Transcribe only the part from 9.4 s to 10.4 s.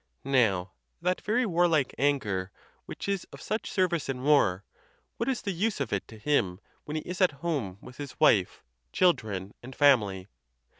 and family